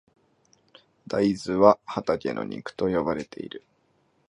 [1.05, 3.63] 大豆は畑の肉と呼ばれている。